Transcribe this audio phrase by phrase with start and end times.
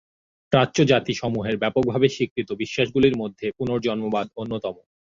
[0.51, 4.75] প্রাচ্য জাতি- সমূহের ব্যাপকভাবে স্বীকৃত বিশ্বাসগুলির মধ্যে পুনর্জন্মবাদ অন্যতম।